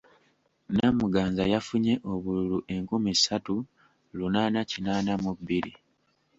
[0.75, 3.55] Namuganza yafunye obululu enkumi ssatu
[4.17, 5.73] lunaana kinaana mu bbiri.